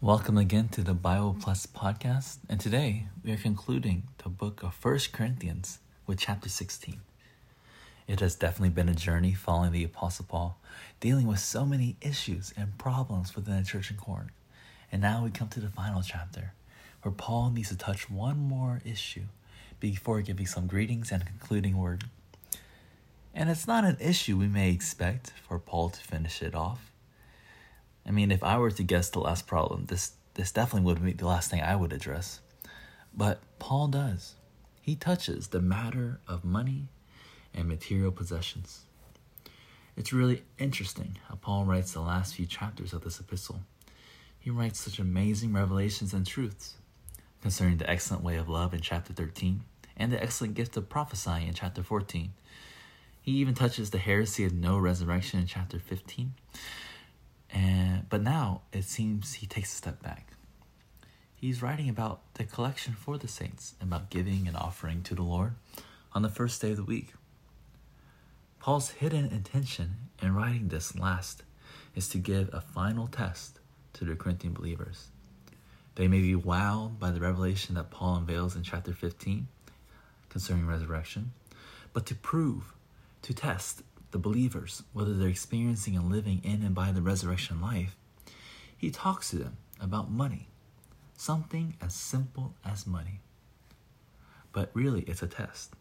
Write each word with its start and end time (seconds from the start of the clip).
Welcome 0.00 0.38
again 0.38 0.68
to 0.68 0.82
the 0.82 0.94
Bible 0.94 1.36
Plus 1.40 1.66
podcast, 1.66 2.38
and 2.48 2.60
today 2.60 3.06
we 3.24 3.32
are 3.32 3.36
concluding 3.36 4.04
the 4.22 4.28
book 4.28 4.62
of 4.62 4.72
First 4.72 5.12
Corinthians 5.12 5.80
with 6.06 6.20
chapter 6.20 6.48
16. 6.48 7.00
It 8.06 8.20
has 8.20 8.36
definitely 8.36 8.68
been 8.68 8.88
a 8.88 8.94
journey 8.94 9.34
following 9.34 9.72
the 9.72 9.82
Apostle 9.82 10.26
Paul, 10.28 10.56
dealing 11.00 11.26
with 11.26 11.40
so 11.40 11.66
many 11.66 11.96
issues 12.00 12.54
and 12.56 12.78
problems 12.78 13.34
within 13.34 13.56
the 13.56 13.64
church 13.64 13.90
in 13.90 13.96
Corinth. 13.96 14.30
And 14.92 15.02
now 15.02 15.24
we 15.24 15.32
come 15.32 15.48
to 15.48 15.60
the 15.60 15.68
final 15.68 16.02
chapter, 16.02 16.52
where 17.02 17.10
Paul 17.10 17.50
needs 17.50 17.70
to 17.70 17.76
touch 17.76 18.08
one 18.08 18.38
more 18.38 18.80
issue 18.84 19.24
before 19.80 20.20
giving 20.20 20.46
some 20.46 20.68
greetings 20.68 21.10
and 21.10 21.26
concluding 21.26 21.76
word. 21.76 22.04
And 23.34 23.50
it's 23.50 23.66
not 23.66 23.82
an 23.82 23.96
issue 23.98 24.36
we 24.36 24.46
may 24.46 24.70
expect 24.70 25.32
for 25.48 25.58
Paul 25.58 25.90
to 25.90 26.00
finish 26.00 26.40
it 26.40 26.54
off 26.54 26.92
I 28.08 28.10
mean, 28.10 28.32
if 28.32 28.42
I 28.42 28.56
were 28.56 28.70
to 28.70 28.82
guess 28.82 29.10
the 29.10 29.20
last 29.20 29.46
problem, 29.46 29.84
this 29.86 30.12
this 30.34 30.50
definitely 30.50 30.86
would 30.86 31.04
be 31.04 31.12
the 31.12 31.26
last 31.26 31.50
thing 31.50 31.60
I 31.60 31.76
would 31.76 31.92
address. 31.92 32.40
But 33.12 33.40
Paul 33.58 33.88
does. 33.88 34.34
He 34.80 34.94
touches 34.94 35.48
the 35.48 35.60
matter 35.60 36.20
of 36.26 36.44
money 36.44 36.88
and 37.52 37.68
material 37.68 38.12
possessions. 38.12 38.82
It's 39.96 40.12
really 40.12 40.44
interesting 40.58 41.18
how 41.28 41.34
Paul 41.34 41.64
writes 41.64 41.92
the 41.92 42.00
last 42.00 42.34
few 42.34 42.46
chapters 42.46 42.92
of 42.92 43.02
this 43.02 43.18
epistle. 43.18 43.60
He 44.38 44.48
writes 44.48 44.80
such 44.80 45.00
amazing 45.00 45.52
revelations 45.52 46.14
and 46.14 46.24
truths 46.24 46.76
concerning 47.42 47.78
the 47.78 47.90
excellent 47.90 48.22
way 48.22 48.36
of 48.36 48.48
love 48.48 48.72
in 48.72 48.80
chapter 48.80 49.12
13 49.12 49.62
and 49.96 50.12
the 50.12 50.22
excellent 50.22 50.54
gift 50.54 50.76
of 50.76 50.88
prophesying 50.88 51.48
in 51.48 51.54
chapter 51.54 51.82
14. 51.82 52.32
He 53.20 53.32
even 53.32 53.54
touches 53.54 53.90
the 53.90 53.98
heresy 53.98 54.44
of 54.44 54.54
no 54.54 54.78
resurrection 54.78 55.40
in 55.40 55.46
chapter 55.46 55.80
15 55.80 56.32
and 57.52 58.08
but 58.08 58.22
now 58.22 58.62
it 58.72 58.84
seems 58.84 59.34
he 59.34 59.46
takes 59.46 59.72
a 59.72 59.76
step 59.76 60.02
back. 60.02 60.32
He's 61.34 61.62
writing 61.62 61.88
about 61.88 62.34
the 62.34 62.44
collection 62.44 62.94
for 62.94 63.16
the 63.16 63.28
saints, 63.28 63.74
about 63.80 64.10
giving 64.10 64.48
and 64.48 64.56
offering 64.56 65.02
to 65.02 65.14
the 65.14 65.22
Lord 65.22 65.54
on 66.12 66.22
the 66.22 66.28
first 66.28 66.60
day 66.60 66.72
of 66.72 66.76
the 66.76 66.84
week. 66.84 67.12
Paul's 68.58 68.90
hidden 68.90 69.26
intention 69.26 69.94
in 70.20 70.34
writing 70.34 70.68
this 70.68 70.98
last 70.98 71.44
is 71.94 72.08
to 72.08 72.18
give 72.18 72.52
a 72.52 72.60
final 72.60 73.06
test 73.06 73.60
to 73.94 74.04
the 74.04 74.16
Corinthian 74.16 74.52
believers. 74.52 75.08
They 75.94 76.08
may 76.08 76.20
be 76.20 76.34
wowed 76.34 76.98
by 76.98 77.10
the 77.10 77.20
revelation 77.20 77.74
that 77.76 77.90
Paul 77.90 78.16
unveils 78.16 78.56
in 78.56 78.62
chapter 78.62 78.92
15 78.92 79.46
concerning 80.28 80.66
resurrection, 80.66 81.32
but 81.92 82.06
to 82.06 82.14
prove, 82.14 82.74
to 83.22 83.32
test 83.32 83.82
the 84.10 84.18
believers, 84.18 84.82
whether 84.92 85.14
they're 85.14 85.28
experiencing 85.28 85.96
and 85.96 86.10
living 86.10 86.40
in 86.44 86.62
and 86.62 86.74
by 86.74 86.92
the 86.92 87.02
resurrection 87.02 87.60
life, 87.60 87.96
he 88.76 88.90
talks 88.90 89.30
to 89.30 89.36
them 89.36 89.56
about 89.80 90.10
money. 90.10 90.48
Something 91.16 91.74
as 91.80 91.94
simple 91.94 92.54
as 92.64 92.86
money. 92.86 93.20
But 94.52 94.70
really, 94.72 95.02
it's 95.02 95.22
a 95.22 95.26
test. 95.26 95.74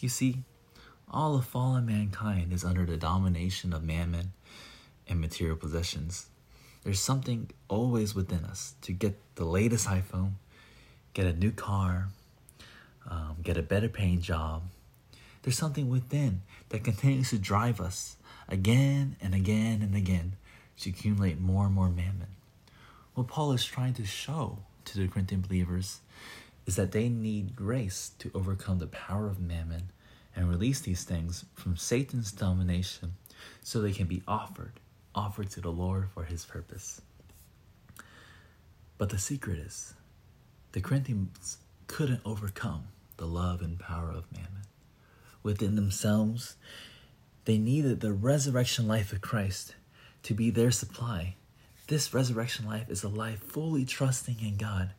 You 0.00 0.08
see, 0.08 0.42
all 1.10 1.36
of 1.36 1.46
fallen 1.46 1.86
mankind 1.86 2.52
is 2.52 2.64
under 2.64 2.84
the 2.84 2.96
domination 2.96 3.72
of 3.72 3.82
mammon 3.82 4.32
and 5.08 5.20
material 5.20 5.56
possessions. 5.56 6.26
There's 6.84 7.00
something 7.00 7.50
always 7.68 8.14
within 8.14 8.44
us 8.44 8.74
to 8.82 8.92
get 8.92 9.18
the 9.36 9.44
latest 9.44 9.86
iPhone, 9.86 10.32
get 11.14 11.26
a 11.26 11.32
new 11.32 11.50
car, 11.50 12.08
um, 13.08 13.36
get 13.42 13.56
a 13.56 13.62
better 13.62 13.88
paying 13.88 14.20
job, 14.20 14.62
there's 15.42 15.58
something 15.58 15.88
within 15.88 16.42
that 16.70 16.84
continues 16.84 17.30
to 17.30 17.38
drive 17.38 17.80
us 17.80 18.16
again 18.48 19.16
and 19.20 19.34
again 19.34 19.82
and 19.82 19.94
again 19.94 20.34
to 20.80 20.90
accumulate 20.90 21.40
more 21.40 21.66
and 21.66 21.74
more 21.74 21.88
mammon. 21.88 22.28
What 23.14 23.28
Paul 23.28 23.52
is 23.52 23.64
trying 23.64 23.94
to 23.94 24.04
show 24.04 24.58
to 24.84 24.98
the 24.98 25.08
Corinthian 25.08 25.40
believers 25.40 26.00
is 26.66 26.76
that 26.76 26.92
they 26.92 27.08
need 27.08 27.56
grace 27.56 28.12
to 28.18 28.30
overcome 28.34 28.78
the 28.78 28.86
power 28.86 29.26
of 29.26 29.40
mammon 29.40 29.90
and 30.36 30.48
release 30.48 30.80
these 30.80 31.04
things 31.04 31.44
from 31.54 31.76
Satan's 31.76 32.30
domination 32.30 33.14
so 33.62 33.80
they 33.80 33.92
can 33.92 34.06
be 34.06 34.22
offered, 34.28 34.72
offered 35.14 35.50
to 35.50 35.60
the 35.60 35.72
Lord 35.72 36.08
for 36.14 36.24
his 36.24 36.44
purpose. 36.44 37.00
But 38.98 39.10
the 39.10 39.18
secret 39.18 39.58
is 39.58 39.94
the 40.72 40.80
Corinthians 40.80 41.58
couldn't 41.86 42.20
overcome 42.24 42.88
the 43.16 43.26
love 43.26 43.62
and 43.62 43.78
power 43.78 44.10
of 44.10 44.30
mammon 44.32 44.67
within 45.48 45.76
themselves. 45.76 46.56
They 47.46 47.56
needed 47.56 48.00
the 48.00 48.12
resurrection 48.12 48.86
life 48.86 49.14
of 49.14 49.22
Christ 49.22 49.74
to 50.24 50.34
be 50.34 50.50
their 50.50 50.70
supply. 50.70 51.36
This 51.86 52.12
resurrection 52.12 52.66
life 52.66 52.90
is 52.90 53.02
a 53.02 53.08
life 53.08 53.42
fully 53.42 53.86
trusting 53.86 54.40
in 54.42 54.58
God 54.58 54.90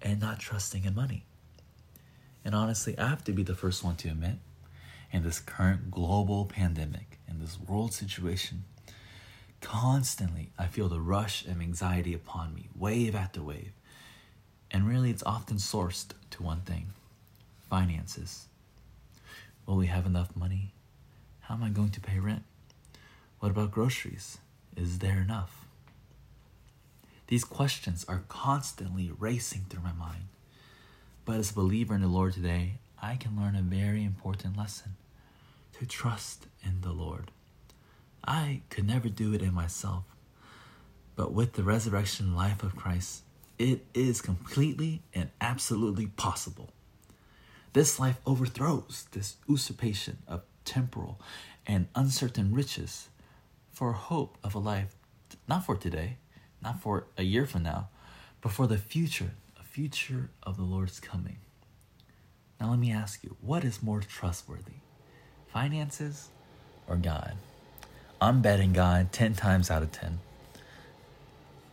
and 0.00 0.18
not 0.18 0.40
trusting 0.40 0.86
in 0.86 0.94
money. 0.94 1.26
And 2.42 2.54
honestly, 2.54 2.98
I 2.98 3.06
have 3.06 3.22
to 3.24 3.32
be 3.32 3.42
the 3.42 3.54
first 3.54 3.84
one 3.84 3.96
to 3.96 4.08
admit 4.08 4.36
in 5.12 5.24
this 5.24 5.40
current 5.40 5.90
global 5.90 6.46
pandemic, 6.46 7.18
in 7.28 7.38
this 7.38 7.60
world 7.60 7.92
situation, 7.92 8.64
constantly 9.60 10.52
I 10.58 10.68
feel 10.68 10.88
the 10.88 11.02
rush 11.02 11.44
of 11.44 11.60
anxiety 11.60 12.14
upon 12.14 12.54
me, 12.54 12.70
wave 12.74 13.14
after 13.14 13.42
wave. 13.42 13.74
And 14.70 14.88
really, 14.88 15.10
it's 15.10 15.22
often 15.24 15.58
sourced 15.58 16.12
to 16.30 16.42
one 16.42 16.62
thing 16.62 16.94
finances. 17.68 18.46
Will 19.66 19.76
we 19.76 19.86
have 19.86 20.06
enough 20.06 20.34
money? 20.34 20.72
How 21.40 21.54
am 21.54 21.62
I 21.62 21.70
going 21.70 21.90
to 21.90 22.00
pay 22.00 22.18
rent? 22.18 22.42
What 23.38 23.50
about 23.50 23.70
groceries? 23.70 24.38
Is 24.76 24.98
there 24.98 25.20
enough? 25.20 25.66
These 27.28 27.44
questions 27.44 28.04
are 28.08 28.24
constantly 28.28 29.10
racing 29.18 29.66
through 29.68 29.82
my 29.82 29.92
mind. 29.92 30.24
But 31.24 31.36
as 31.36 31.50
a 31.50 31.54
believer 31.54 31.94
in 31.94 32.00
the 32.00 32.08
Lord 32.08 32.34
today, 32.34 32.74
I 33.00 33.16
can 33.16 33.36
learn 33.40 33.56
a 33.56 33.62
very 33.62 34.04
important 34.04 34.56
lesson 34.56 34.96
to 35.78 35.86
trust 35.86 36.46
in 36.64 36.80
the 36.80 36.92
Lord. 36.92 37.30
I 38.24 38.60
could 38.68 38.86
never 38.86 39.08
do 39.08 39.32
it 39.34 39.42
in 39.42 39.54
myself, 39.54 40.04
but 41.16 41.32
with 41.32 41.54
the 41.54 41.62
resurrection 41.62 42.34
life 42.36 42.62
of 42.62 42.76
Christ, 42.76 43.22
it 43.58 43.84
is 43.94 44.20
completely 44.20 45.02
and 45.14 45.30
absolutely 45.40 46.06
possible. 46.06 46.70
This 47.72 47.98
life 47.98 48.20
overthrows 48.26 49.06
this 49.12 49.36
usurpation 49.48 50.18
of 50.28 50.42
temporal 50.64 51.18
and 51.66 51.88
uncertain 51.94 52.52
riches 52.52 53.08
for 53.70 53.92
hope 53.92 54.36
of 54.44 54.54
a 54.54 54.58
life 54.58 54.94
not 55.48 55.64
for 55.64 55.76
today, 55.76 56.16
not 56.62 56.80
for 56.80 57.06
a 57.16 57.22
year 57.22 57.46
from 57.46 57.62
now, 57.62 57.88
but 58.42 58.52
for 58.52 58.66
the 58.66 58.76
future, 58.76 59.32
a 59.58 59.64
future 59.64 60.30
of 60.42 60.56
the 60.56 60.62
Lord's 60.62 61.00
coming. 61.00 61.38
Now, 62.60 62.70
let 62.70 62.78
me 62.78 62.92
ask 62.92 63.24
you 63.24 63.36
what 63.40 63.64
is 63.64 63.82
more 63.82 64.00
trustworthy, 64.00 64.80
finances 65.48 66.28
or 66.86 66.96
God? 66.96 67.36
I'm 68.20 68.42
betting 68.42 68.72
God 68.72 69.12
10 69.12 69.34
times 69.34 69.70
out 69.70 69.82
of 69.82 69.90
10. 69.92 70.20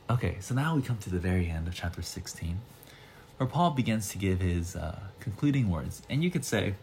Okay, 0.10 0.38
so 0.40 0.56
now 0.56 0.76
we 0.76 0.82
come 0.82 0.98
to 1.00 1.10
the 1.10 1.20
very 1.20 1.50
end 1.50 1.68
of 1.68 1.76
chapter 1.76 2.02
16 2.02 2.60
where 3.40 3.48
Paul 3.48 3.72
begins 3.72 4.10
to 4.10 4.18
give 4.18 4.42
his 4.42 4.76
uh, 4.76 5.00
concluding 5.22 5.70
words. 5.70 6.02
And 6.10 6.22
you 6.22 6.30
could 6.30 6.44
say, 6.44 6.74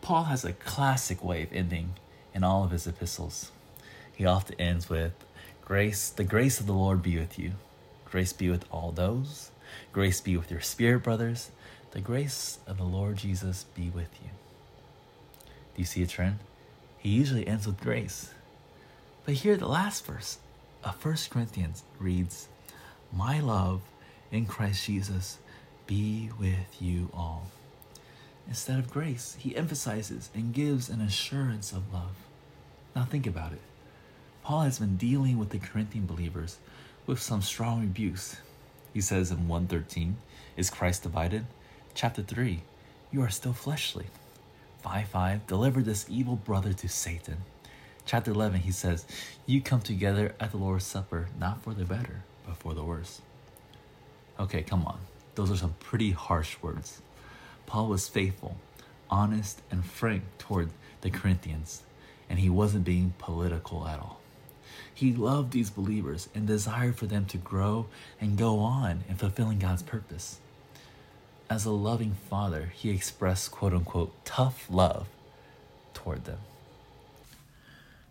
Paul 0.00 0.24
has 0.24 0.44
a 0.44 0.52
classic 0.52 1.22
way 1.24 1.42
of 1.42 1.52
ending 1.52 1.94
in 2.32 2.44
all 2.44 2.62
of 2.62 2.70
his 2.70 2.86
epistles. 2.86 3.50
He 4.14 4.24
often 4.24 4.54
ends 4.60 4.88
with, 4.88 5.12
Grace, 5.64 6.08
the 6.08 6.22
grace 6.22 6.60
of 6.60 6.66
the 6.66 6.72
Lord 6.72 7.02
be 7.02 7.18
with 7.18 7.40
you. 7.40 7.52
Grace 8.08 8.32
be 8.32 8.48
with 8.48 8.66
all 8.70 8.92
those. 8.92 9.50
Grace 9.92 10.20
be 10.20 10.36
with 10.36 10.48
your 10.48 10.60
spirit, 10.60 11.02
brothers. 11.02 11.50
The 11.90 12.00
grace 12.00 12.60
of 12.68 12.78
the 12.78 12.84
Lord 12.84 13.16
Jesus 13.16 13.64
be 13.74 13.90
with 13.90 14.10
you. 14.22 14.30
Do 15.74 15.82
you 15.82 15.84
see 15.84 16.04
a 16.04 16.06
trend? 16.06 16.38
He 16.98 17.08
usually 17.08 17.48
ends 17.48 17.66
with 17.66 17.80
grace. 17.80 18.30
But 19.24 19.34
here, 19.34 19.56
the 19.56 19.66
last 19.66 20.06
verse 20.06 20.38
of 20.84 21.04
1 21.04 21.16
Corinthians 21.30 21.82
reads, 21.98 22.46
My 23.12 23.40
love 23.40 23.80
in 24.30 24.46
Christ 24.46 24.84
Jesus 24.84 25.38
be 25.90 26.30
with 26.38 26.80
you 26.80 27.10
all. 27.12 27.50
Instead 28.46 28.78
of 28.78 28.92
grace, 28.92 29.36
he 29.40 29.56
emphasizes 29.56 30.30
and 30.32 30.54
gives 30.54 30.88
an 30.88 31.00
assurance 31.00 31.72
of 31.72 31.92
love. 31.92 32.14
Now 32.94 33.04
think 33.04 33.26
about 33.26 33.52
it. 33.52 33.60
Paul 34.44 34.60
has 34.60 34.78
been 34.78 34.96
dealing 34.96 35.36
with 35.36 35.50
the 35.50 35.58
Corinthian 35.58 36.06
believers 36.06 36.58
with 37.06 37.20
some 37.20 37.42
strong 37.42 37.80
rebukes. 37.80 38.36
He 38.94 39.00
says 39.00 39.32
in 39.32 39.48
113, 39.48 40.16
Is 40.56 40.70
Christ 40.70 41.02
divided? 41.02 41.46
Chapter 41.92 42.22
3, 42.22 42.62
You 43.10 43.22
are 43.22 43.28
still 43.28 43.52
fleshly. 43.52 44.06
5 44.84 45.08
5, 45.08 45.46
Deliver 45.48 45.82
this 45.82 46.06
evil 46.08 46.36
brother 46.36 46.72
to 46.72 46.88
Satan. 46.88 47.38
Chapter 48.06 48.30
11, 48.30 48.60
he 48.60 48.70
says, 48.70 49.06
You 49.44 49.60
come 49.60 49.80
together 49.80 50.36
at 50.38 50.52
the 50.52 50.56
Lord's 50.56 50.86
Supper, 50.86 51.26
not 51.36 51.64
for 51.64 51.74
the 51.74 51.84
better, 51.84 52.22
but 52.46 52.56
for 52.58 52.74
the 52.74 52.84
worse. 52.84 53.22
Okay, 54.38 54.62
come 54.62 54.86
on. 54.86 55.00
Those 55.40 55.52
are 55.52 55.56
some 55.56 55.76
pretty 55.80 56.10
harsh 56.10 56.58
words. 56.60 57.00
Paul 57.64 57.88
was 57.88 58.08
faithful, 58.08 58.58
honest, 59.08 59.62
and 59.70 59.82
frank 59.82 60.22
toward 60.36 60.68
the 61.00 61.08
Corinthians, 61.08 61.82
and 62.28 62.38
he 62.38 62.50
wasn't 62.50 62.84
being 62.84 63.14
political 63.16 63.88
at 63.88 63.98
all. 63.98 64.20
He 64.92 65.14
loved 65.14 65.52
these 65.52 65.70
believers 65.70 66.28
and 66.34 66.46
desired 66.46 66.96
for 66.96 67.06
them 67.06 67.24
to 67.24 67.38
grow 67.38 67.86
and 68.20 68.36
go 68.36 68.58
on 68.58 69.04
in 69.08 69.16
fulfilling 69.16 69.58
God's 69.58 69.82
purpose. 69.82 70.40
As 71.48 71.64
a 71.64 71.70
loving 71.70 72.16
father, 72.28 72.74
he 72.76 72.90
expressed 72.90 73.50
quote 73.50 73.72
unquote 73.72 74.12
tough 74.26 74.66
love 74.68 75.06
toward 75.94 76.26
them. 76.26 76.40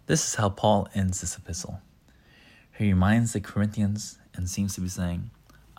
This 0.07 0.27
is 0.27 0.33
how 0.33 0.49
Paul 0.49 0.87
ends 0.95 1.21
this 1.21 1.37
epistle. 1.37 1.79
He 2.75 2.87
reminds 2.87 3.33
the 3.33 3.39
Corinthians 3.39 4.17
and 4.33 4.49
seems 4.49 4.73
to 4.73 4.81
be 4.81 4.89
saying, 4.89 5.29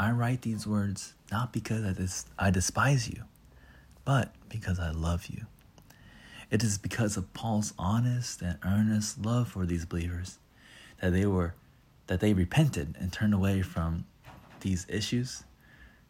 I 0.00 0.12
write 0.12 0.40
these 0.40 0.66
words 0.66 1.12
not 1.30 1.52
because 1.52 1.84
I, 1.84 1.92
dis- 1.92 2.24
I 2.38 2.50
despise 2.50 3.10
you, 3.10 3.24
but 4.06 4.32
because 4.48 4.80
I 4.80 4.92
love 4.92 5.26
you. 5.26 5.44
It 6.50 6.64
is 6.64 6.78
because 6.78 7.18
of 7.18 7.30
Paul's 7.34 7.74
honest 7.78 8.40
and 8.40 8.56
earnest 8.64 9.20
love 9.20 9.48
for 9.48 9.66
these 9.66 9.84
believers 9.84 10.38
that 11.02 11.10
they 11.10 11.26
were 11.26 11.54
that 12.06 12.20
they 12.20 12.32
repented 12.32 12.96
and 12.98 13.12
turned 13.12 13.34
away 13.34 13.60
from 13.60 14.06
these 14.60 14.86
issues 14.88 15.44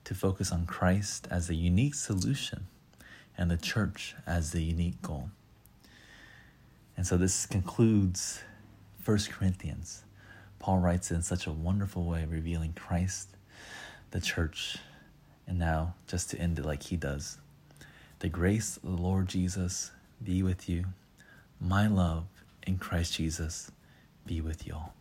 to 0.04 0.14
focus 0.14 0.52
on 0.52 0.66
Christ 0.66 1.26
as 1.28 1.48
the 1.48 1.56
unique 1.56 1.96
solution 1.96 2.69
and 3.37 3.50
the 3.50 3.56
church 3.56 4.14
as 4.25 4.52
the 4.52 4.62
unique 4.62 5.02
goal. 5.02 5.31
And 6.96 7.04
so 7.04 7.16
this 7.16 7.44
concludes 7.44 8.40
1 9.04 9.19
Corinthians. 9.32 10.04
Paul 10.60 10.78
writes 10.78 11.10
in 11.10 11.22
such 11.22 11.48
a 11.48 11.52
wonderful 11.52 12.04
way, 12.04 12.25
revealing 12.25 12.72
Christ, 12.72 13.37
the 14.11 14.21
church, 14.21 14.79
and 15.47 15.59
now 15.59 15.95
just 16.07 16.31
to 16.31 16.39
end 16.39 16.59
it 16.59 16.65
like 16.65 16.85
he 16.85 16.97
does. 16.97 17.39
The 18.21 18.29
grace 18.29 18.77
of 18.77 18.97
the 18.97 19.03
Lord 19.03 19.29
Jesus 19.29 19.91
be 20.23 20.43
with 20.43 20.69
you. 20.69 20.87
My 21.61 21.87
love 21.87 22.25
in 22.67 22.79
Christ 22.79 23.15
Jesus 23.15 23.71
be 24.27 24.41
with 24.41 24.67
you 24.67 24.75
all. 24.75 24.95